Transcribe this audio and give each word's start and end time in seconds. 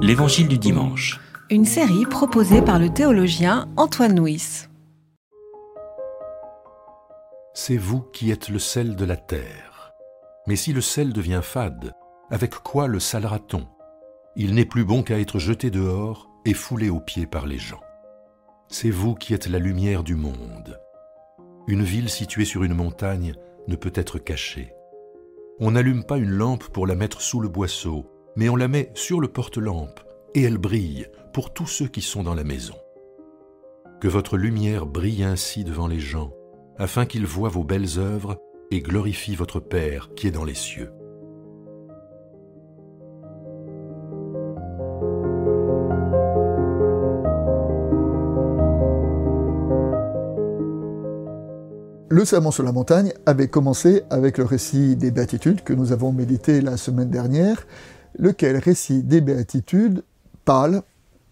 L'Évangile 0.00 0.48
du 0.48 0.58
dimanche. 0.58 1.20
Une 1.50 1.64
série 1.64 2.06
proposée 2.06 2.62
par 2.62 2.78
le 2.78 2.88
théologien 2.88 3.68
Antoine 3.76 4.18
Nuis. 4.18 4.66
C'est 7.54 7.76
vous 7.76 8.00
qui 8.00 8.30
êtes 8.30 8.48
le 8.48 8.58
sel 8.58 8.96
de 8.96 9.04
la 9.04 9.16
terre. 9.16 9.92
Mais 10.46 10.56
si 10.56 10.72
le 10.72 10.80
sel 10.80 11.12
devient 11.12 11.40
fade, 11.42 11.92
avec 12.30 12.54
quoi 12.54 12.86
le 12.86 13.00
salera-t-on? 13.00 13.66
Il 14.36 14.54
n'est 14.54 14.64
plus 14.64 14.84
bon 14.84 15.02
qu'à 15.02 15.18
être 15.18 15.38
jeté 15.38 15.70
dehors 15.70 16.30
et 16.44 16.54
foulé 16.54 16.88
aux 16.88 17.00
pieds 17.00 17.26
par 17.26 17.46
les 17.46 17.58
gens. 17.58 17.80
C'est 18.68 18.90
vous 18.90 19.14
qui 19.14 19.34
êtes 19.34 19.48
la 19.48 19.58
lumière 19.58 20.02
du 20.02 20.14
monde. 20.14 20.80
Une 21.66 21.82
ville 21.82 22.08
située 22.08 22.44
sur 22.44 22.64
une 22.64 22.74
montagne 22.74 23.34
ne 23.66 23.76
peut 23.76 23.92
être 23.94 24.18
cachée. 24.18 24.72
On 25.60 25.72
n'allume 25.72 26.04
pas 26.04 26.16
une 26.16 26.30
lampe 26.30 26.68
pour 26.68 26.86
la 26.86 26.94
mettre 26.94 27.20
sous 27.20 27.40
le 27.40 27.48
boisseau, 27.48 28.06
mais 28.38 28.48
on 28.48 28.54
la 28.54 28.68
met 28.68 28.92
sur 28.94 29.20
le 29.20 29.26
porte-lampe, 29.26 29.98
et 30.32 30.42
elle 30.42 30.58
brille 30.58 31.08
pour 31.32 31.52
tous 31.52 31.66
ceux 31.66 31.88
qui 31.88 32.00
sont 32.00 32.22
dans 32.22 32.36
la 32.36 32.44
maison. 32.44 32.76
Que 34.00 34.06
votre 34.06 34.36
lumière 34.36 34.86
brille 34.86 35.24
ainsi 35.24 35.64
devant 35.64 35.88
les 35.88 35.98
gens, 35.98 36.32
afin 36.76 37.04
qu'ils 37.04 37.26
voient 37.26 37.48
vos 37.48 37.64
belles 37.64 37.98
œuvres 37.98 38.40
et 38.70 38.80
glorifient 38.80 39.34
votre 39.34 39.58
Père 39.58 40.10
qui 40.14 40.28
est 40.28 40.30
dans 40.30 40.44
les 40.44 40.54
cieux. 40.54 40.92
Le 52.08 52.24
sermon 52.24 52.52
sur 52.52 52.62
la 52.62 52.72
montagne 52.72 53.12
avait 53.26 53.48
commencé 53.48 54.02
avec 54.10 54.38
le 54.38 54.44
récit 54.44 54.94
des 54.94 55.10
béatitudes 55.10 55.64
que 55.64 55.72
nous 55.72 55.90
avons 55.90 56.12
médité 56.12 56.60
la 56.60 56.76
semaine 56.76 57.10
dernière, 57.10 57.66
lequel 58.18 58.56
récit 58.56 59.02
des 59.02 59.20
béatitudes 59.20 60.02
parle 60.44 60.82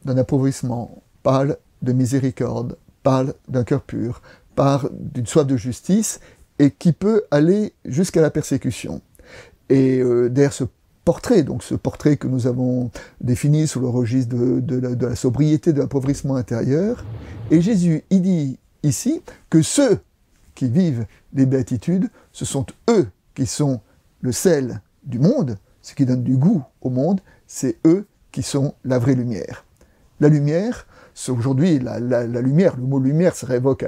d'un 0.04 0.16
appauvrissement, 0.16 1.02
parle 1.22 1.56
de 1.82 1.92
miséricorde, 1.92 2.76
parle 3.02 3.34
d'un 3.48 3.64
cœur 3.64 3.82
pur, 3.82 4.22
parle 4.54 4.90
d'une 4.92 5.26
soif 5.26 5.46
de 5.46 5.56
justice 5.56 6.20
et 6.58 6.70
qui 6.70 6.92
peut 6.92 7.24
aller 7.30 7.74
jusqu'à 7.84 8.22
la 8.22 8.30
persécution. 8.30 9.02
Et 9.68 9.98
euh, 9.98 10.28
derrière 10.28 10.52
ce 10.52 10.64
portrait, 11.04 11.42
donc 11.42 11.62
ce 11.62 11.74
portrait 11.74 12.16
que 12.16 12.26
nous 12.26 12.46
avons 12.46 12.90
défini 13.20 13.68
sous 13.68 13.80
le 13.80 13.88
registre 13.88 14.34
de, 14.36 15.06
la, 15.06 15.14
sobriété, 15.14 15.72
de 15.72 15.80
l'appauvrissement 15.80 16.36
intérieur, 16.36 17.04
et 17.50 17.60
Jésus, 17.60 18.02
il 18.10 18.22
dit 18.22 18.58
ici 18.82 19.22
que 19.48 19.62
ceux 19.62 20.00
qui 20.54 20.68
vivent 20.68 21.06
les 21.32 21.46
béatitudes, 21.46 22.08
ce 22.32 22.44
sont 22.44 22.66
eux 22.90 23.06
qui 23.34 23.46
sont 23.46 23.80
le 24.20 24.32
sel 24.32 24.80
du 25.04 25.18
monde, 25.18 25.58
ce 25.86 25.94
qui 25.94 26.04
donne 26.04 26.24
du 26.24 26.36
goût 26.36 26.64
au 26.82 26.90
monde, 26.90 27.20
c'est 27.46 27.78
eux 27.86 28.08
qui 28.32 28.42
sont 28.42 28.74
la 28.84 28.98
vraie 28.98 29.14
lumière. 29.14 29.64
La 30.18 30.28
lumière, 30.28 30.84
c'est 31.14 31.30
aujourd'hui 31.30 31.78
la, 31.78 32.00
lumière, 32.26 32.76
le 32.76 32.82
mot 32.82 32.98
lumière 32.98 33.36
se 33.36 33.46
révoque 33.46 33.86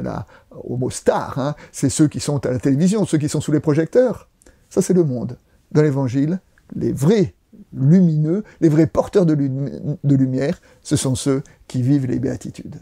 au 0.63 0.77
mot 0.77 0.91
star, 0.91 1.41
hein. 1.41 1.57
c'est 1.73 1.91
ceux 1.91 2.07
qui 2.07 2.21
sont 2.21 2.47
à 2.47 2.53
la 2.53 2.61
télévision, 2.61 3.05
ceux 3.05 3.19
qui 3.19 3.29
sont 3.29 3.41
sous 3.41 3.51
les 3.51 3.59
projecteurs. 3.59 4.29
Ça, 4.71 4.81
c'est 4.81 4.95
le 4.95 5.03
monde. 5.03 5.39
Dans 5.73 5.83
l'évangile, 5.83 6.39
les 6.77 6.93
vrais 6.93 7.35
lumineux, 7.73 8.45
les 8.61 8.69
vrais 8.69 8.87
porteurs 8.87 9.27
de 9.27 10.15
lumière, 10.15 10.61
ce 10.83 10.95
sont 10.95 11.17
ceux 11.17 11.43
qui 11.67 11.83
vivent 11.83 12.07
les 12.07 12.21
béatitudes. 12.21 12.81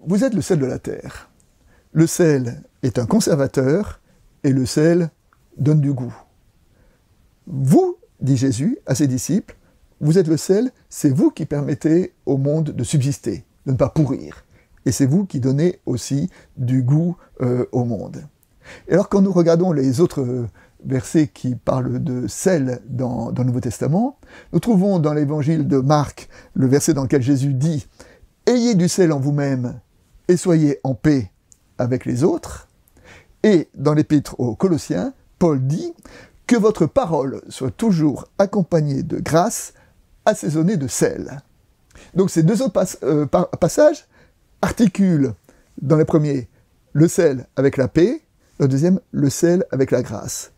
Vous 0.00 0.24
êtes 0.24 0.32
le 0.32 0.40
sel 0.40 0.60
de 0.60 0.66
la 0.66 0.78
terre. 0.78 1.27
Le 1.98 2.06
sel 2.06 2.62
est 2.84 3.00
un 3.00 3.06
conservateur 3.06 4.00
et 4.44 4.52
le 4.52 4.66
sel 4.66 5.10
donne 5.56 5.80
du 5.80 5.92
goût. 5.92 6.14
Vous, 7.48 7.96
dit 8.20 8.36
Jésus 8.36 8.78
à 8.86 8.94
ses 8.94 9.08
disciples, 9.08 9.56
vous 10.00 10.16
êtes 10.16 10.28
le 10.28 10.36
sel, 10.36 10.70
c'est 10.88 11.10
vous 11.10 11.32
qui 11.32 11.44
permettez 11.44 12.14
au 12.24 12.36
monde 12.36 12.70
de 12.70 12.84
subsister, 12.84 13.44
de 13.66 13.72
ne 13.72 13.76
pas 13.76 13.88
pourrir. 13.88 14.44
Et 14.86 14.92
c'est 14.92 15.06
vous 15.06 15.26
qui 15.26 15.40
donnez 15.40 15.80
aussi 15.86 16.30
du 16.56 16.84
goût 16.84 17.16
euh, 17.40 17.66
au 17.72 17.84
monde. 17.84 18.22
Et 18.86 18.92
alors 18.92 19.08
quand 19.08 19.20
nous 19.20 19.32
regardons 19.32 19.72
les 19.72 20.00
autres 20.00 20.22
euh, 20.22 20.46
versets 20.84 21.26
qui 21.26 21.56
parlent 21.56 21.98
de 21.98 22.28
sel 22.28 22.80
dans, 22.88 23.32
dans 23.32 23.42
le 23.42 23.48
Nouveau 23.48 23.58
Testament, 23.58 24.20
nous 24.52 24.60
trouvons 24.60 25.00
dans 25.00 25.14
l'évangile 25.14 25.66
de 25.66 25.78
Marc 25.78 26.28
le 26.54 26.68
verset 26.68 26.94
dans 26.94 27.02
lequel 27.02 27.22
Jésus 27.22 27.54
dit 27.54 27.88
Ayez 28.46 28.76
du 28.76 28.88
sel 28.88 29.10
en 29.10 29.18
vous-même 29.18 29.80
et 30.28 30.36
soyez 30.36 30.78
en 30.84 30.94
paix 30.94 31.32
avec 31.78 32.04
les 32.04 32.24
autres. 32.24 32.68
Et 33.42 33.68
dans 33.74 33.94
l'épître 33.94 34.38
aux 34.38 34.54
Colossiens, 34.54 35.12
Paul 35.38 35.66
dit 35.66 35.94
que 36.46 36.56
votre 36.56 36.86
parole 36.86 37.42
soit 37.48 37.70
toujours 37.70 38.26
accompagnée 38.38 39.02
de 39.02 39.18
grâce, 39.18 39.74
assaisonnée 40.24 40.76
de 40.76 40.88
sel. 40.88 41.42
Donc 42.14 42.30
ces 42.30 42.42
deux 42.42 42.62
autres 42.62 42.80
euh, 43.04 43.26
passages 43.26 44.06
articulent 44.62 45.34
dans 45.80 45.96
le 45.96 46.04
premier 46.04 46.48
le 46.92 47.06
sel 47.06 47.46
avec 47.56 47.76
la 47.76 47.86
paix, 47.86 48.22
le 48.58 48.66
deuxième 48.66 49.00
le 49.12 49.30
sel 49.30 49.64
avec 49.70 49.90
la 49.90 50.02
grâce. 50.02 50.52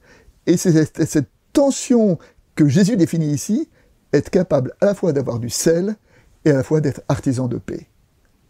Et 0.46 0.56
c'est 0.56 1.04
cette 1.06 1.28
tension 1.52 2.18
que 2.54 2.68
Jésus 2.68 2.96
définit 2.96 3.32
ici, 3.32 3.68
être 4.12 4.30
capable 4.30 4.74
à 4.80 4.86
la 4.86 4.94
fois 4.94 5.12
d'avoir 5.12 5.38
du 5.38 5.50
sel 5.50 5.96
et 6.44 6.50
à 6.50 6.54
la 6.54 6.62
fois 6.62 6.80
d'être 6.80 7.02
artisan 7.08 7.48
de 7.48 7.58
paix, 7.58 7.86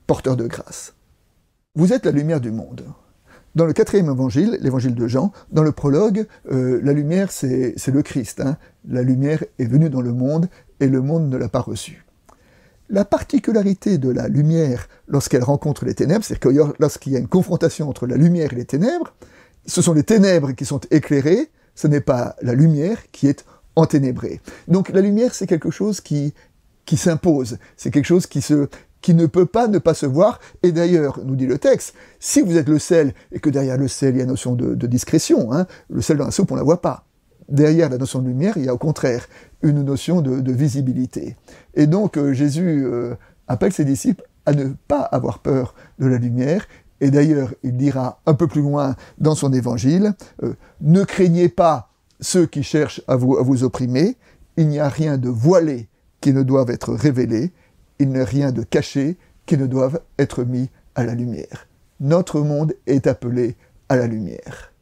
porteur 0.06 0.37
de 0.37 0.47
grâce. 0.47 0.94
Vous 1.76 1.92
êtes 1.92 2.04
la 2.04 2.10
lumière 2.10 2.41
du 2.41 2.50
monde. 2.50 2.82
Dans 3.54 3.64
le 3.64 3.72
quatrième 3.72 4.10
évangile, 4.10 4.58
l'évangile 4.60 4.97
de 4.97 5.06
Jean, 5.06 5.31
dans 5.53 5.62
le 5.62 5.70
prologue, 5.70 6.26
euh, 6.50 6.81
la 6.82 6.92
lumière, 6.92 7.31
c'est 7.31 7.76
le 7.86 8.03
Christ. 8.03 8.41
Hein. 8.41 8.56
La 8.88 9.03
lumière 9.03 9.44
est 9.60 9.66
venue 9.66 9.88
dans 9.88 10.00
le 10.00 10.12
monde 10.12 10.48
et 10.81 10.88
le 10.88 11.00
monde 11.00 11.31
ne 11.31 11.36
l'a 11.36 11.48
pas 11.48 11.60
reçue. 11.60 12.04
La 12.88 13.04
particularité 13.04 13.98
de 13.98 14.10
la 14.10 14.26
lumière 14.26 14.88
lorsqu'elle 15.06 15.44
rencontre 15.44 15.84
les 15.84 15.94
ténèbres, 15.94 16.25
c'est 16.25 16.41
que 16.41 16.48
lorsqu'il 16.81 17.12
y 17.12 17.16
a 17.16 17.20
une 17.20 17.28
confrontation 17.28 17.88
entre 17.88 18.08
la 18.08 18.16
lumière 18.16 18.52
et 18.52 18.56
les 18.56 18.64
ténèbres, 18.64 19.14
ce 19.64 19.81
sont 19.81 19.92
les 19.92 20.02
ténèbres 20.02 20.50
qui 20.50 20.64
sont 20.64 20.81
éclairées, 20.91 21.50
ce 21.76 21.87
n'est 21.87 22.00
pas 22.00 22.34
la 22.42 22.54
lumière 22.54 22.98
qui 23.12 23.28
est 23.28 23.44
enténébrée. 23.76 24.41
Donc 24.66 24.88
la 24.88 25.02
lumière, 25.02 25.37
c'est 25.37 25.47
quelque 25.47 25.70
chose 25.70 26.00
qui, 26.00 26.34
qui 26.84 26.97
s'impose, 26.97 27.58
c'est 27.76 27.92
quelque 27.92 28.06
chose 28.06 28.26
qui 28.26 28.42
se, 28.42 28.66
qui 29.00 29.15
ne 29.15 29.27
peut 29.27 29.47
pas 29.47 29.69
ne 29.69 29.78
pas 29.78 29.94
se 29.94 30.06
voir. 30.06 30.41
Et 30.62 30.72
d'ailleurs, 30.72 31.21
nous 31.25 31.37
dit 31.37 31.47
le 31.47 31.59
texte, 31.59 31.94
si 32.19 32.41
vous 32.41 32.56
êtes 32.56 32.69
le 32.69 32.78
sel, 32.78 33.15
et 33.33 33.41
que 33.41 33.50
derrière 33.50 33.77
le 33.77 33.88
sel, 33.88 34.15
il 34.15 34.19
y 34.19 34.22
a 34.22 34.27
notion 34.27 34.55
de, 34.55 34.87
discrétion, 34.87 35.53
hein, 35.53 35.66
le 35.88 36.00
sel 36.00 36.16
dans 36.16 36.27
la 36.27 36.31
soupe, 36.31 36.50
on 36.53 36.55
ne 36.55 36.61
la 36.61 36.65
voit 36.65 36.83
pas. 36.83 37.05
Derrière 37.49 37.88
la 37.88 37.99
notion 37.99 38.21
de 38.21 38.28
lumière, 38.28 38.56
il 38.56 38.65
y 38.65 38.69
a 38.69 38.75
au 38.75 38.78
contraire 38.78 39.27
une 39.62 39.83
notion 39.83 40.21
de, 40.21 40.53
visibilité. 40.53 41.37
Et 41.75 41.87
donc, 41.87 42.16
euh, 42.16 42.33
Jésus 42.33 42.84
euh, 42.84 43.15
appelle 43.49 43.72
ses 43.72 43.84
disciples 43.84 44.25
à 44.47 44.53
ne 44.53 44.72
pas 44.88 45.00
avoir 45.00 45.41
peur 45.41 45.75
de 45.99 46.06
la 46.06 46.19
lumière. 46.19 46.67
Et 47.00 47.11
d'ailleurs, 47.11 47.53
il 47.62 47.77
dira 47.77 48.21
un 48.27 48.34
peu 48.34 48.47
plus 48.47 48.61
loin 48.61 48.94
dans 49.19 49.34
son 49.34 49.53
évangile, 49.53 50.15
euh, 50.43 50.55
ne 50.81 51.03
craignez 51.03 51.49
pas 51.49 51.91
ceux 52.21 52.47
qui 52.47 52.62
cherchent 52.62 53.03
à 53.09 53.17
vous, 53.17 53.38
à 53.38 53.43
vous 53.43 53.65
opprimer, 53.65 54.17
il 54.56 54.69
n'y 54.69 54.78
a 54.78 54.88
rien 54.88 55.17
de 55.17 55.28
voilé 55.28 55.88
qui 56.21 56.32
ne 56.32 56.43
doive 56.43 56.71
être 56.71 56.93
révélé, 56.93 57.53
il 58.00 58.09
n'est 58.09 58.25
rien 58.25 58.50
de 58.50 58.62
caché 58.65 59.16
qui 59.47 59.56
ne 59.56 59.66
doive 59.66 60.00
être 60.19 60.43
mis 60.43 60.71
à 60.94 61.05
la 61.05 61.15
lumière. 61.15 61.69
Notre 62.00 62.41
monde 62.41 62.75
est 62.87 63.06
appelé 63.06 63.56
à 63.88 63.97
la 63.97 64.06
lumière. 64.06 64.72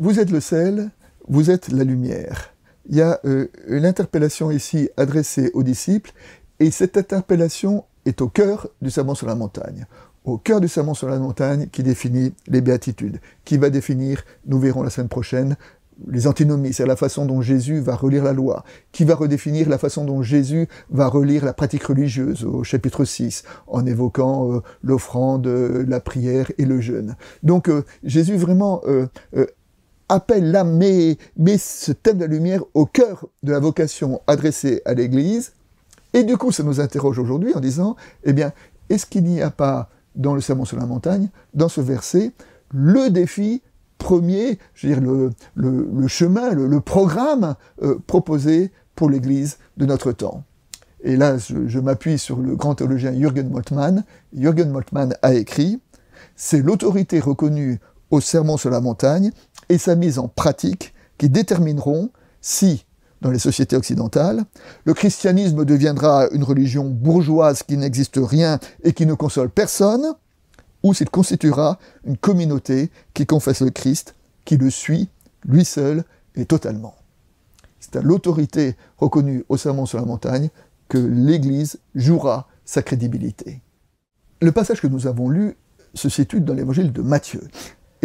Vous 0.00 0.18
êtes 0.18 0.30
le 0.30 0.40
sel, 0.40 0.90
vous 1.28 1.50
êtes 1.50 1.68
la 1.68 1.84
lumière. 1.84 2.52
Il 2.86 2.96
y 2.96 3.00
a 3.00 3.20
euh, 3.24 3.46
une 3.68 3.86
interpellation 3.86 4.50
ici 4.50 4.90
adressée 4.96 5.50
aux 5.54 5.62
disciples, 5.62 6.12
et 6.58 6.70
cette 6.70 6.96
interpellation 6.96 7.84
est 8.04 8.20
au 8.20 8.28
cœur 8.28 8.68
du 8.82 8.90
sermon 8.90 9.14
sur 9.14 9.28
la 9.28 9.36
montagne. 9.36 9.86
Au 10.24 10.36
cœur 10.36 10.60
du 10.60 10.68
sermon 10.68 10.94
sur 10.94 11.08
la 11.08 11.18
montagne 11.18 11.68
qui 11.68 11.82
définit 11.82 12.34
les 12.48 12.60
béatitudes, 12.60 13.20
qui 13.44 13.56
va 13.56 13.70
définir, 13.70 14.24
nous 14.46 14.58
verrons 14.58 14.82
la 14.82 14.90
semaine 14.90 15.08
prochaine, 15.08 15.56
les 16.08 16.26
antinomies, 16.26 16.72
c'est 16.72 16.86
la 16.86 16.96
façon 16.96 17.24
dont 17.26 17.40
Jésus 17.40 17.80
va 17.80 17.94
relire 17.94 18.24
la 18.24 18.32
loi, 18.32 18.64
qui 18.92 19.04
va 19.04 19.14
redéfinir 19.14 19.68
la 19.68 19.78
façon 19.78 20.04
dont 20.04 20.22
Jésus 20.22 20.68
va 20.90 21.08
relire 21.08 21.44
la 21.44 21.52
pratique 21.52 21.84
religieuse 21.84 22.44
au 22.44 22.64
chapitre 22.64 23.04
6, 23.04 23.44
en 23.66 23.86
évoquant 23.86 24.52
euh, 24.52 24.60
l'offrande, 24.82 25.46
euh, 25.46 25.84
la 25.86 26.00
prière 26.00 26.50
et 26.58 26.64
le 26.64 26.80
jeûne. 26.80 27.16
Donc 27.42 27.68
euh, 27.68 27.84
Jésus 28.02 28.36
vraiment 28.36 28.82
appelle 30.08 30.50
là, 30.50 30.64
mais 30.64 31.16
ce 31.58 31.92
thème 31.92 32.18
de 32.18 32.22
la 32.22 32.30
lumière 32.30 32.62
au 32.74 32.86
cœur 32.86 33.26
de 33.42 33.52
la 33.52 33.58
vocation 33.58 34.20
adressée 34.26 34.82
à 34.84 34.94
l'Église. 34.94 35.52
Et 36.12 36.24
du 36.24 36.36
coup, 36.36 36.52
ça 36.52 36.62
nous 36.62 36.80
interroge 36.80 37.18
aujourd'hui 37.18 37.54
en 37.54 37.60
disant, 37.60 37.96
eh 38.24 38.32
bien, 38.32 38.52
est-ce 38.90 39.06
qu'il 39.06 39.24
n'y 39.24 39.40
a 39.40 39.50
pas 39.50 39.88
dans 40.14 40.34
le 40.34 40.40
Sermon 40.40 40.64
sur 40.64 40.78
la 40.78 40.86
montagne, 40.86 41.28
dans 41.54 41.68
ce 41.68 41.80
verset, 41.80 42.32
le 42.72 43.10
défi 43.10 43.62
premier, 44.04 44.58
je 44.74 44.86
veux 44.86 44.94
dire, 44.94 45.32
le, 45.54 46.08
chemin, 46.08 46.52
le, 46.52 46.80
programme 46.80 47.54
euh, 47.82 47.98
proposé 48.06 48.70
pour 48.94 49.08
l'Église 49.08 49.56
de 49.78 49.86
notre 49.86 50.12
temps. 50.12 50.44
Et 51.02 51.16
là, 51.16 51.38
je, 51.38 51.78
m'appuie 51.78 52.18
sur 52.18 52.38
le 52.38 52.54
grand 52.54 52.74
théologien 52.74 53.14
Jürgen 53.14 53.48
Moltmann. 53.48 54.04
Jürgen 54.36 54.70
Moltmann 54.70 55.14
a 55.22 55.32
écrit 55.32 55.80
c'est 56.36 56.60
l'autorité 56.60 57.18
reconnue 57.18 57.80
au 58.10 58.20
sermon 58.20 58.58
sur 58.58 58.68
la 58.68 58.82
montagne 58.82 59.30
et 59.70 59.78
sa 59.78 59.94
mise 59.94 60.18
en 60.18 60.28
pratique 60.28 60.92
qui 61.16 61.30
détermineront 61.30 62.10
si, 62.42 62.84
dans 63.22 63.30
les 63.30 63.38
sociétés 63.38 63.76
occidentales, 63.76 64.44
le 64.84 64.92
christianisme 64.92 65.64
deviendra 65.64 66.28
une 66.32 66.44
religion 66.44 66.84
bourgeoise 66.84 67.62
qui 67.62 67.78
n'existe 67.78 68.20
rien 68.22 68.58
et 68.82 68.92
qui 68.92 69.06
ne 69.06 69.14
console 69.14 69.48
personne, 69.48 70.14
ou 70.84 70.94
s'il 70.94 71.10
constituera 71.10 71.80
une 72.04 72.16
communauté 72.16 72.90
qui 73.14 73.26
confesse 73.26 73.62
le 73.62 73.70
Christ, 73.70 74.14
qui 74.44 74.56
le 74.56 74.70
suit, 74.70 75.08
lui 75.44 75.64
seul 75.64 76.04
et 76.36 76.44
totalement. 76.44 76.94
C'est 77.80 77.96
à 77.96 78.02
l'autorité 78.02 78.76
reconnue 78.98 79.44
au 79.48 79.56
sermon 79.56 79.86
sur 79.86 79.98
la 79.98 80.04
montagne 80.04 80.50
que 80.88 80.98
l'Église 80.98 81.80
jouera 81.94 82.48
sa 82.64 82.82
crédibilité. 82.82 83.62
Le 84.40 84.52
passage 84.52 84.80
que 84.80 84.86
nous 84.86 85.06
avons 85.06 85.30
lu 85.30 85.56
se 85.94 86.08
situe 86.08 86.40
dans 86.40 86.54
l'évangile 86.54 86.92
de 86.92 87.02
Matthieu. 87.02 87.40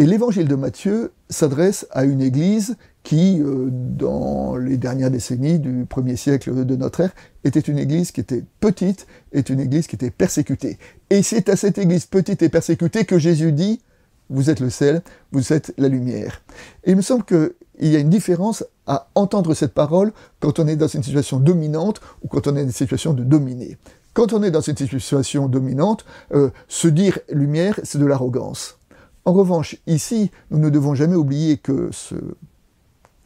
Et 0.00 0.06
l'évangile 0.06 0.48
de 0.48 0.54
Matthieu 0.54 1.12
s'adresse 1.28 1.86
à 1.90 2.04
une 2.04 2.22
église 2.22 2.78
qui, 3.02 3.38
euh, 3.38 3.68
dans 3.70 4.56
les 4.56 4.78
dernières 4.78 5.10
décennies 5.10 5.58
du 5.58 5.84
premier 5.84 6.16
siècle 6.16 6.64
de 6.64 6.74
notre 6.74 7.00
ère, 7.00 7.10
était 7.44 7.60
une 7.60 7.78
église 7.78 8.10
qui 8.10 8.22
était 8.22 8.42
petite, 8.60 9.06
est 9.32 9.50
une 9.50 9.60
église 9.60 9.86
qui 9.86 9.96
était 9.96 10.10
persécutée. 10.10 10.78
Et 11.10 11.22
c'est 11.22 11.50
à 11.50 11.56
cette 11.56 11.76
église 11.76 12.06
petite 12.06 12.40
et 12.40 12.48
persécutée 12.48 13.04
que 13.04 13.18
Jésus 13.18 13.52
dit, 13.52 13.82
vous 14.30 14.48
êtes 14.48 14.60
le 14.60 14.70
sel, 14.70 15.02
vous 15.32 15.52
êtes 15.52 15.74
la 15.76 15.88
lumière. 15.88 16.40
Et 16.84 16.92
il 16.92 16.96
me 16.96 17.02
semble 17.02 17.24
qu'il 17.24 17.52
y 17.82 17.94
a 17.94 17.98
une 17.98 18.08
différence 18.08 18.64
à 18.86 19.10
entendre 19.14 19.52
cette 19.52 19.74
parole 19.74 20.12
quand 20.38 20.58
on 20.58 20.66
est 20.66 20.76
dans 20.76 20.88
une 20.88 21.02
situation 21.02 21.38
dominante 21.38 22.00
ou 22.22 22.28
quand 22.28 22.46
on 22.46 22.56
est 22.56 22.62
dans 22.62 22.68
une 22.68 22.72
situation 22.72 23.12
de 23.12 23.22
dominer. 23.22 23.76
Quand 24.14 24.32
on 24.32 24.42
est 24.42 24.50
dans 24.50 24.62
une 24.62 24.78
situation 24.78 25.46
dominante, 25.46 26.06
euh, 26.32 26.48
se 26.68 26.88
dire 26.88 27.18
lumière, 27.28 27.78
c'est 27.82 27.98
de 27.98 28.06
l'arrogance. 28.06 28.79
En 29.24 29.32
revanche, 29.32 29.76
ici, 29.86 30.30
nous 30.50 30.58
ne 30.58 30.70
devons 30.70 30.94
jamais 30.94 31.16
oublier 31.16 31.58
que 31.58 31.90
ce 31.92 32.14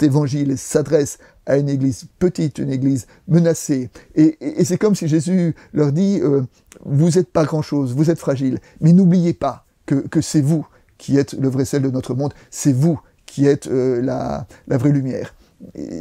évangile 0.01 0.57
s'adresse 0.57 1.19
à 1.47 1.57
une 1.57 1.69
église 1.69 2.07
petite, 2.19 2.59
une 2.59 2.71
église 2.71 3.07
menacée. 3.29 3.91
Et, 4.15 4.37
c'est 4.65 4.79
comme 4.79 4.95
si 4.95 5.09
Jésus 5.09 5.55
leur 5.73 5.93
dit, 5.93 6.21
euh, 6.23 6.43
vous 6.85 7.11
n'êtes 7.11 7.31
pas 7.31 7.45
grand-chose, 7.45 7.95
vous 7.95 8.11
êtes 8.11 8.19
fragile, 8.19 8.59
mais 8.81 8.93
n'oubliez 8.93 9.35
pas 9.35 9.67
que, 9.87 10.21
c'est 10.21 10.41
vous 10.41 10.67
qui 10.97 11.19
êtes 11.19 11.35
le 11.35 11.49
vrai 11.49 11.65
sel 11.65 11.83
de 11.83 11.91
notre 11.91 12.15
monde, 12.15 12.33
c'est 12.51 12.73
vous 12.73 13.01
qui 13.27 13.47
êtes 13.47 13.67
euh, 13.67 14.01
la, 14.01 14.47
vraie 14.69 14.93
lumière. 14.93 15.35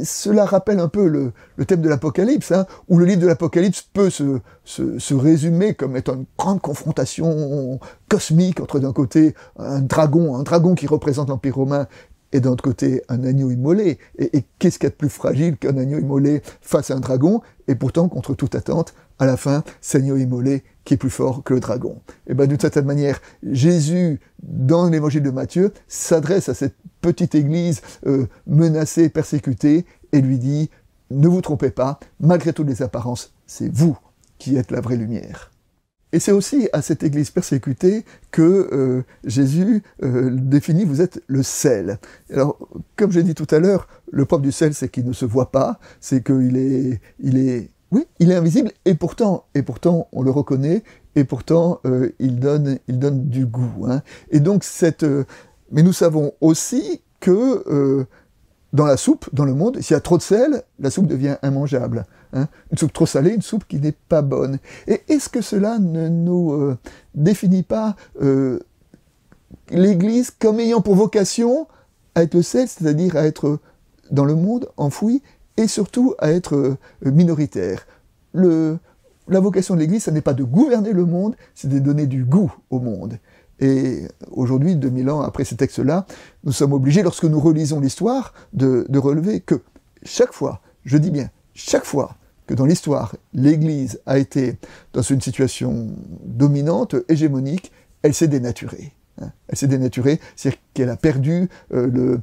Cela 0.04 0.44
rappelle 0.44 0.78
un 0.78 0.88
peu 0.88 1.06
le, 1.06 1.32
thème 1.64 1.80
de 1.80 1.88
l'Apocalypse, 1.88 2.52
hein, 2.52 2.66
où 2.88 2.98
le 2.98 3.04
livre 3.04 3.22
de 3.22 3.26
l'Apocalypse 3.26 3.82
peut 3.92 4.10
se, 4.10 5.14
résumer 5.14 5.74
comme 5.74 5.96
étant 5.96 6.14
une 6.14 6.26
grande 6.38 6.60
confrontation 6.60 7.80
cosmique 8.08 8.60
entre 8.60 8.78
d'un 8.78 8.92
côté 8.92 9.34
un 9.58 9.80
dragon, 9.80 10.36
un 10.36 10.42
dragon 10.42 10.74
qui 10.74 10.86
représente 10.86 11.28
l'Empire 11.28 11.56
romain, 11.56 11.86
et 12.34 12.40
d'un 12.40 12.50
autre 12.50 12.64
côté 12.64 13.02
un 13.08 13.24
agneau 13.24 13.50
immolé. 13.50 13.98
Et, 14.18 14.44
qu'est-ce 14.58 14.78
qu'il 14.78 14.86
y 14.86 14.88
a 14.88 14.90
de 14.90 14.96
plus 14.96 15.08
fragile 15.08 15.56
qu'un 15.56 15.76
agneau 15.78 15.98
immolé 15.98 16.42
face 16.60 16.90
à 16.90 16.96
un 16.96 17.00
dragon 17.00 17.40
Et 17.68 17.76
pourtant, 17.76 18.08
contre 18.08 18.34
toute 18.34 18.56
attente, 18.56 18.92
à 19.20 19.26
la 19.26 19.36
fin, 19.36 19.62
c'est 19.80 20.00
l'agneau 20.00 20.16
immolé 20.16 20.64
qui 20.84 20.94
est 20.94 20.98
plus 20.98 21.10
fort 21.10 21.44
que 21.44 21.54
le 21.54 21.60
dragon. 21.60 22.00
Et 22.26 22.34
bien 22.34 22.46
d'une 22.46 22.58
certaine 22.58 22.84
manière, 22.84 23.22
Jésus, 23.44 24.20
dans 24.42 24.90
l'évangile 24.90 25.22
de 25.22 25.30
Matthieu, 25.30 25.72
s'adresse 25.86 26.48
à 26.48 26.54
cette 26.54 26.74
petite 27.04 27.34
église 27.34 27.82
euh, 28.06 28.26
menacée, 28.46 29.10
persécutée, 29.10 29.84
et 30.12 30.22
lui 30.22 30.38
dit, 30.38 30.70
ne 31.10 31.28
vous 31.28 31.42
trompez 31.42 31.68
pas, 31.68 32.00
malgré 32.18 32.54
toutes 32.54 32.68
les 32.68 32.80
apparences, 32.80 33.34
c'est 33.46 33.70
vous 33.70 33.98
qui 34.38 34.56
êtes 34.56 34.70
la 34.70 34.80
vraie 34.80 34.96
lumière. 34.96 35.50
Et 36.12 36.18
c'est 36.18 36.32
aussi 36.32 36.66
à 36.72 36.80
cette 36.80 37.02
église 37.02 37.30
persécutée 37.30 38.06
que 38.30 38.70
euh, 38.72 39.02
Jésus 39.24 39.82
euh, 40.02 40.30
définit 40.32 40.86
vous 40.86 41.02
êtes 41.02 41.22
le 41.26 41.42
sel. 41.42 41.98
Alors, 42.32 42.56
comme 42.96 43.12
j'ai 43.12 43.22
dit 43.22 43.34
tout 43.34 43.48
à 43.50 43.58
l'heure, 43.58 43.86
le 44.10 44.24
propre 44.24 44.42
du 44.42 44.52
sel, 44.52 44.72
c'est 44.72 44.88
qu'il 44.88 45.04
ne 45.04 45.12
se 45.12 45.26
voit 45.26 45.50
pas, 45.50 45.78
c'est 46.00 46.24
qu'il 46.24 46.56
est, 46.56 47.00
il 47.18 47.36
est, 47.36 47.68
oui, 47.90 48.06
il 48.18 48.30
est 48.30 48.36
invisible, 48.36 48.70
et 48.86 48.94
pourtant, 48.94 49.44
et 49.54 49.62
pourtant, 49.62 50.08
on 50.12 50.22
le 50.22 50.30
reconnaît, 50.30 50.84
et 51.16 51.24
pourtant, 51.24 51.80
il 52.18 52.40
donne, 52.40 52.78
il 52.88 52.98
donne 52.98 53.28
du 53.28 53.46
goût. 53.46 53.86
Hein. 53.86 54.02
Et 54.30 54.40
donc 54.40 54.64
cette, 54.64 55.06
mais 55.70 55.82
nous 55.82 55.92
savons 55.92 56.32
aussi 56.40 57.00
que 57.20 58.06
dans 58.74 58.86
la 58.86 58.96
soupe, 58.96 59.28
dans 59.32 59.44
le 59.44 59.54
monde, 59.54 59.80
s'il 59.80 59.94
y 59.94 59.96
a 59.96 60.00
trop 60.00 60.18
de 60.18 60.22
sel, 60.22 60.64
la 60.80 60.90
soupe 60.90 61.06
devient 61.06 61.36
immangeable. 61.44 62.04
Hein. 62.32 62.48
une 62.72 62.78
soupe 62.78 62.92
trop 62.92 63.06
salée, 63.06 63.30
une 63.30 63.42
soupe 63.42 63.64
qui 63.68 63.78
n'est 63.78 63.92
pas 63.92 64.20
bonne. 64.20 64.58
Et 64.88 65.02
est-ce 65.08 65.28
que 65.28 65.40
cela 65.40 65.78
ne 65.78 66.08
nous 66.08 66.52
euh, 66.52 66.76
définit 67.14 67.62
pas 67.62 67.94
euh, 68.20 68.58
l'Église 69.70 70.32
comme 70.32 70.58
ayant 70.58 70.80
pour 70.80 70.96
vocation 70.96 71.68
à 72.16 72.24
être 72.24 72.34
le 72.34 72.42
sel, 72.42 72.66
c'est-à-dire 72.66 73.16
à 73.16 73.24
être 73.24 73.60
dans 74.10 74.24
le 74.24 74.34
monde 74.34 74.68
enfoui, 74.76 75.22
et 75.56 75.68
surtout 75.68 76.14
à 76.18 76.32
être 76.32 76.56
euh, 76.56 76.76
minoritaire? 77.02 77.86
La 78.34 79.40
vocation 79.40 79.76
de 79.76 79.80
l'Église, 79.80 80.02
ce 80.02 80.10
n'est 80.10 80.20
pas 80.20 80.34
de 80.34 80.42
gouverner 80.42 80.92
le 80.92 81.04
monde, 81.04 81.36
c'est 81.54 81.68
de 81.68 81.78
donner 81.78 82.08
du 82.08 82.24
goût 82.24 82.52
au 82.70 82.80
monde. 82.80 83.18
Et 83.60 84.02
aujourd'hui, 84.30 84.76
2000 84.76 85.10
ans 85.10 85.20
après 85.20 85.44
ces 85.44 85.56
textes-là, 85.56 86.06
nous 86.44 86.52
sommes 86.52 86.72
obligés, 86.72 87.02
lorsque 87.02 87.24
nous 87.24 87.40
relisons 87.40 87.80
l'histoire, 87.80 88.34
de, 88.52 88.86
relever 88.96 89.40
que 89.40 89.62
chaque 90.02 90.32
fois, 90.32 90.60
je 90.84 90.98
dis 90.98 91.10
bien, 91.10 91.30
chaque 91.54 91.84
fois 91.84 92.16
que 92.46 92.54
dans 92.54 92.66
l'histoire, 92.66 93.14
l'Église 93.32 94.00
a 94.06 94.18
été 94.18 94.56
dans 94.92 95.02
une 95.02 95.20
situation 95.20 95.88
dominante, 96.24 96.96
hégémonique, 97.08 97.72
elle 98.02 98.12
s'est 98.12 98.28
dénaturée. 98.28 98.92
Hein. 99.20 99.30
Elle 99.48 99.56
s'est 99.56 99.66
dénaturée, 99.66 100.20
c'est-à-dire 100.36 100.60
qu'elle 100.74 100.90
a 100.90 100.96
perdu 100.96 101.48
euh, 101.72 102.18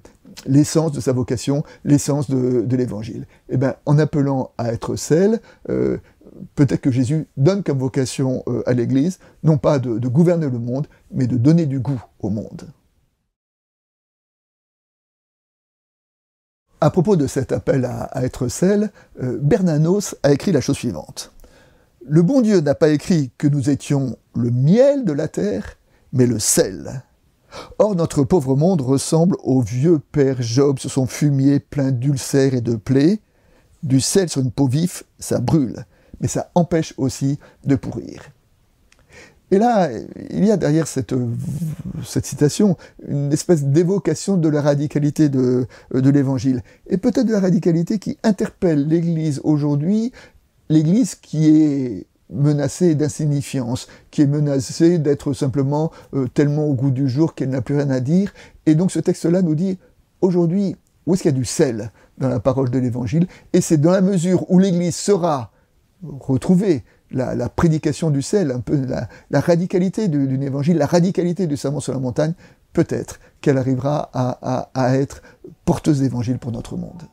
l'essence 0.46 0.92
de 0.92 1.00
sa 1.00 1.14
vocation, 1.14 1.64
l'essence 1.84 2.30
de, 2.30 2.76
l'Évangile. 2.76 3.26
Eh 3.50 3.58
bien, 3.58 3.76
en 3.86 3.98
appelant 3.98 4.52
à 4.58 4.72
être 4.72 4.96
celle, 4.96 5.40
euh, 5.70 5.98
peut-être 6.56 6.82
que 6.82 6.92
Jésus 6.92 7.28
donne 7.38 7.64
comme 7.64 7.80
vocation 7.80 8.44
euh, 8.48 8.64
à 8.66 8.74
l'Église, 8.74 9.20
non 9.44 9.58
pas 9.58 9.80
de 9.80 10.08
gouverner 10.08 10.50
le 10.50 10.60
monde, 10.60 10.88
mais 11.12 11.28
de 11.28 11.38
donner 11.38 11.66
du 11.66 11.80
goût 11.80 12.02
au 12.20 12.30
monde. 12.30 12.72
À 16.84 16.90
propos 16.90 17.16
de 17.16 17.28
cet 17.28 17.52
appel 17.52 17.86
à, 17.86 18.10
être 18.24 18.48
sel, 18.48 18.92
euh, 19.22 19.38
Bernanos 19.40 20.16
a 20.24 20.32
écrit 20.32 20.52
la 20.52 20.62
chose 20.62 20.78
suivante. 20.78 21.32
Le 22.04 22.24
bon 22.24 22.42
Dieu 22.42 22.60
n'a 22.60 22.74
pas 22.74 22.90
écrit 22.90 23.30
que 23.38 23.48
nous 23.48 23.70
étions 23.70 24.18
le 24.36 24.50
miel 24.50 25.06
de 25.06 25.14
la 25.14 25.28
terre, 25.28 25.78
mais 26.12 26.26
le 26.26 26.40
sel. 26.40 27.04
Or 27.78 27.96
notre 27.96 28.24
pauvre 28.24 28.56
monde 28.56 28.82
ressemble 28.82 29.36
au 29.44 29.62
vieux 29.62 30.00
père 30.00 30.42
Job 30.42 30.80
sur 30.80 30.90
son 30.90 31.06
fumier 31.06 31.60
plein 31.60 31.92
d'ulcères 31.92 32.56
et 32.56 32.62
de 32.62 32.76
plaies. 32.76 33.20
Du 33.84 34.02
sel 34.02 34.28
sur 34.28 34.42
une 34.42 34.52
peau 34.52 34.68
vif, 34.68 35.04
ça 35.20 35.40
brûle, 35.40 35.86
mais 36.22 36.28
ça 36.28 36.52
empêche 36.56 36.94
aussi 36.98 37.40
de 37.66 37.76
pourrir. 37.76 38.32
Et 39.54 39.58
là, 39.58 39.90
il 40.30 40.46
y 40.46 40.52
a 40.52 40.56
derrière 40.56 40.88
cette, 40.88 41.14
citation 42.06 42.78
une 43.06 43.34
espèce 43.34 43.66
d'évocation 43.66 44.38
de 44.38 44.48
la 44.48 44.62
radicalité 44.62 45.28
de, 45.28 45.68
de 45.94 46.10
l'Évangile. 46.10 46.64
Et 46.88 46.96
peut-être 46.96 47.26
de 47.26 47.34
la 47.34 47.42
radicalité 47.42 48.00
qui 48.00 48.18
interpelle 48.24 48.88
l'Église 48.88 49.42
aujourd'hui, 49.44 50.14
l'Église 50.70 51.16
qui 51.16 51.50
est 51.50 52.06
menacée 52.32 52.96
d'insignifiance, 52.96 53.88
qui 54.10 54.22
est 54.22 54.28
menacée 54.28 55.00
d'être 55.00 55.34
simplement 55.34 55.92
euh, 56.14 56.30
tellement 56.30 56.66
au 56.66 56.74
goût 56.74 56.92
du 56.92 57.10
jour 57.10 57.36
qu'elle 57.36 57.50
n'a 57.50 57.62
plus 57.62 57.76
rien 57.76 57.90
à 57.90 58.00
dire. 58.00 58.34
Et 58.66 58.76
donc 58.76 58.92
ce 58.92 59.00
texte-là 59.00 59.42
nous 59.42 59.56
dit, 59.56 59.78
aujourd'hui, 60.22 60.78
où 61.06 61.14
est-ce 61.14 61.24
qu'il 61.24 61.32
y 61.32 61.36
a 61.36 61.38
du 61.38 61.44
sel 61.44 61.92
dans 62.20 62.30
la 62.30 62.40
parole 62.40 62.70
de 62.70 62.80
l'Évangile? 62.80 63.28
Et 63.52 63.60
c'est 63.60 63.78
dans 63.78 63.92
la 63.92 64.00
mesure 64.00 64.50
où 64.50 64.60
l'Église 64.60 64.96
sera 64.96 65.52
retrouvée 66.04 66.84
la, 67.12 67.50
prédication 67.50 68.10
du 68.10 68.22
sel, 68.22 68.52
un 68.52 68.60
peu 68.60 68.80
la, 68.86 69.40
radicalité 69.40 70.08
d'une 70.08 70.44
évangile, 70.44 70.78
la 70.78 70.86
radicalité 70.86 71.48
du 71.48 71.58
sermon 71.58 71.80
sur 71.80 71.94
la 71.94 72.00
montagne, 72.00 72.34
peut-être 72.74 73.20
qu'elle 73.42 73.58
arrivera 73.58 74.10
à, 74.14 74.70
à 74.74 74.96
être 74.96 75.22
porteuse 75.66 76.00
d'évangile 76.02 76.40
pour 76.40 76.52
notre 76.52 76.78
monde. 76.78 77.04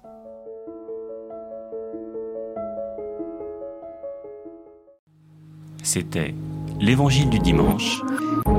C'était 5.82 6.34
l'Évangile 6.80 7.30
du 7.30 7.38
dimanche. 7.38 8.02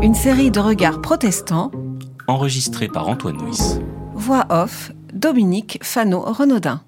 Une 0.02 0.16
série 0.16 0.52
de 0.52 0.60
regards 0.60 1.00
protestants. 1.00 1.72
Enregistrée 2.28 2.88
par 2.88 3.08
Antoine 3.08 3.38
Nuis. 3.38 3.80
Voix 4.16 4.46
off, 4.50 4.92
Dominique 5.14 5.80
Fano-Renaudin. 5.84 6.82